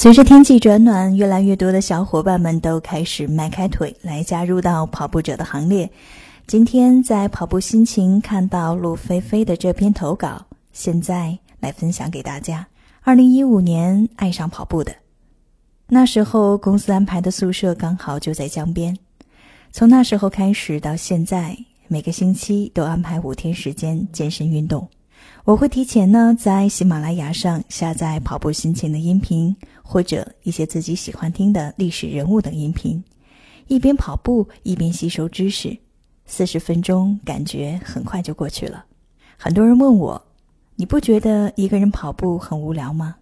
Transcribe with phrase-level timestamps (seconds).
[0.00, 5.90] 随着天气转暖，越来越多的小伙伴们都开始迈开腿来加入到跑步者的行列。
[6.46, 10.40] 今天在跑步心情看到陆菲菲的这篇投稿，
[10.72, 12.64] 现在来分享给大家。
[13.02, 14.94] 二零一五年爱上跑步的，
[15.88, 18.96] 那时候公司安排的宿舍刚好就在江边，
[19.72, 21.58] 从那时候开始到现在，
[21.88, 24.88] 每个星期都安排五天时间健身运动。
[25.44, 33.02] 我会提前呢，在喜马拉雅上下载跑步心情的音频，或者一些自己喜欢听的历史人物等音频，
[33.66, 35.76] 一边跑步一边吸收知识，
[36.26, 38.84] 四十分钟感觉很快就过去了。
[39.38, 40.22] 很多人问我，
[40.76, 43.16] 你不觉得一个人跑步很无聊吗？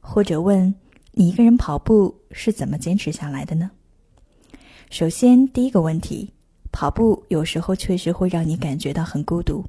[0.00, 0.74] 或者问
[1.12, 3.70] 你一个人跑步是怎么坚持下来的呢？
[4.90, 6.32] 首先，第一个问题，
[6.72, 9.64] 跑步有时候确实会让你感觉到很孤独。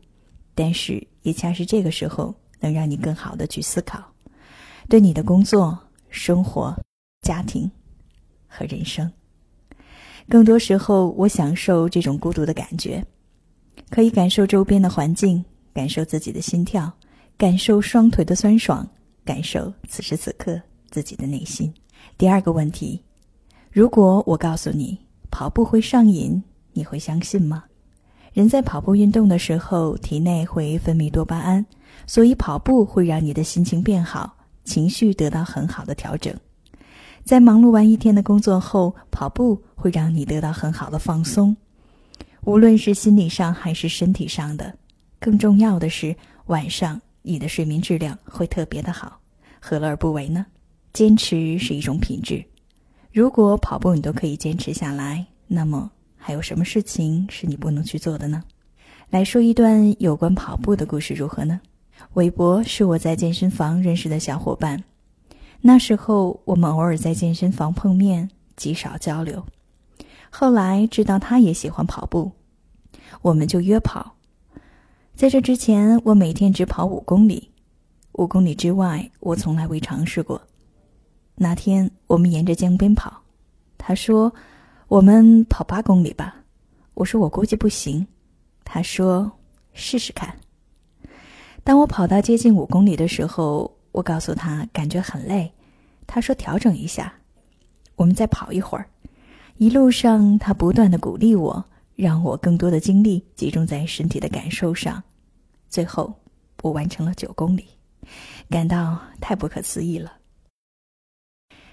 [0.53, 4.03] 但是，也恰是这个时候，能让你更好的去思考，
[4.89, 5.77] 对你的工作、
[6.09, 6.75] 生活、
[7.21, 7.69] 家庭
[8.47, 9.11] 和人生。
[10.29, 13.03] 更多时候，我享受这种孤独的感觉，
[13.89, 16.91] 可以感受周边的环境，感受自己的心跳，
[17.37, 18.87] 感受双腿的酸爽，
[19.25, 21.73] 感受此时此刻自己的内心。
[22.17, 23.01] 第二个问题：
[23.71, 24.97] 如果我告诉你
[25.31, 26.41] 跑步会上瘾，
[26.73, 27.63] 你会相信吗？
[28.33, 31.65] 人在跑步运动的时候，体内会分泌多巴胺，
[32.07, 36.33] 所以跑步会让你的心情变好，情绪得到很好的调整。
[37.25, 41.55] 在忙碌完一天的工作后，跑步会让你得到很好的放松，
[42.45, 44.73] 无论是心理上还是身体上的。
[45.19, 49.19] 更重要的是，晚上你的睡眠质量会特别的好，
[49.59, 50.45] 何乐而不为呢？
[50.93, 52.43] 坚持是一种品质，
[53.11, 55.91] 如果跑步你都可以坚持下来，那么。
[56.23, 58.43] 还有什么事情是你不能去做的呢？
[59.09, 61.59] 来说一段有关跑步的故事如何呢？
[62.13, 64.81] 韦博是我在健身房认识的小伙伴，
[65.61, 69.43] 那时候我们偶尔在健身房碰面，极少交流。
[70.29, 72.31] 后来知道他也喜欢跑步，
[73.23, 74.15] 我们就约跑。
[75.15, 77.49] 在这之前，我每天只跑五公里，
[78.11, 80.39] 五公里之外我从来未尝试过。
[81.33, 83.11] 那天我们沿着江边跑，
[83.79, 84.31] 他说。
[84.91, 86.35] 我们跑八公里吧，
[86.95, 88.05] 我说我估计不行，
[88.65, 89.31] 他说
[89.71, 90.35] 试试看。
[91.63, 95.49] 当我跑到接近五公里的时候，我告诉他感觉很累，
[96.05, 97.13] 他说调整一下，
[97.95, 98.85] 我们再跑一会儿。
[99.55, 101.63] 一路上他不断的鼓励我，
[101.95, 105.01] 让我更多的精力集中在身体的感受上。
[105.69, 106.13] 最后
[106.63, 107.65] 我完成了九公里，
[108.49, 110.11] 感到太不可思议了。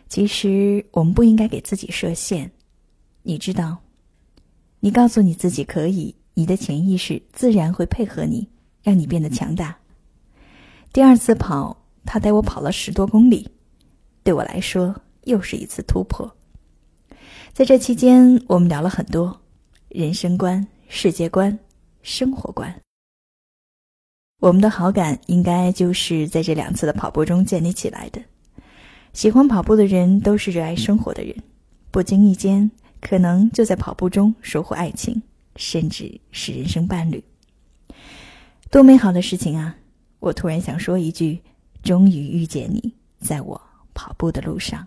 [0.08, 2.48] 其实我们不应该给自己设限。
[3.28, 3.76] 你知道，
[4.80, 8.48] 你告诉你自己可以，你的潜意识自然会配合你，
[8.82, 9.76] 让你变得强大。
[10.94, 13.46] 第二次跑，他带我跑了十多公里，
[14.22, 16.34] 对我来说又是一次突破。
[17.52, 19.38] 在这期间，我们聊了很多
[19.90, 21.58] 人生观、世界观、
[22.00, 22.74] 生活观。
[24.40, 28.22] 我们的好感应该就是在这两次的跑步中建立起来的。
[29.12, 31.36] 喜欢跑步的人都是热爱生活的人，
[31.90, 32.70] 不经意间。
[33.00, 35.22] 可能就在跑步中收获爱情，
[35.56, 37.22] 甚至是人生伴侣，
[38.70, 39.76] 多美好的事情啊！
[40.20, 41.40] 我突然想说一句：
[41.82, 43.60] 终于遇见你，在我
[43.94, 44.86] 跑步的路上。